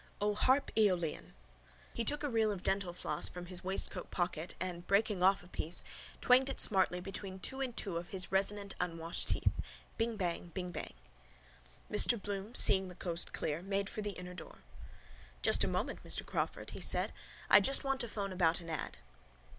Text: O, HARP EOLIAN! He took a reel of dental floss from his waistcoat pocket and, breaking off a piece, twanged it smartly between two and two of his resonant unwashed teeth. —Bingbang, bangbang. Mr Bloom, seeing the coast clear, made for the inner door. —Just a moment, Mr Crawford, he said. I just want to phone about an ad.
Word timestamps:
O, 0.19 0.33
HARP 0.33 0.71
EOLIAN! 0.75 1.35
He 1.93 2.03
took 2.03 2.23
a 2.23 2.27
reel 2.29 2.51
of 2.51 2.63
dental 2.63 2.91
floss 2.91 3.29
from 3.29 3.45
his 3.45 3.63
waistcoat 3.63 4.09
pocket 4.09 4.55
and, 4.59 4.87
breaking 4.87 5.21
off 5.21 5.43
a 5.43 5.47
piece, 5.47 5.83
twanged 6.21 6.49
it 6.49 6.59
smartly 6.59 6.99
between 6.99 7.37
two 7.37 7.61
and 7.61 7.77
two 7.77 7.97
of 7.97 8.07
his 8.07 8.31
resonant 8.31 8.73
unwashed 8.79 9.27
teeth. 9.27 9.51
—Bingbang, 9.99 10.53
bangbang. 10.55 10.95
Mr 11.91 12.19
Bloom, 12.19 12.55
seeing 12.55 12.87
the 12.87 12.95
coast 12.95 13.31
clear, 13.31 13.61
made 13.61 13.91
for 13.91 14.01
the 14.01 14.17
inner 14.17 14.33
door. 14.33 14.63
—Just 15.43 15.63
a 15.63 15.67
moment, 15.67 16.03
Mr 16.03 16.25
Crawford, 16.25 16.71
he 16.71 16.81
said. 16.81 17.13
I 17.47 17.59
just 17.59 17.83
want 17.83 17.99
to 18.01 18.07
phone 18.07 18.33
about 18.33 18.59
an 18.59 18.71
ad. 18.71 18.97